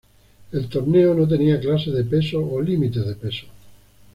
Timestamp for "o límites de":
2.39-3.13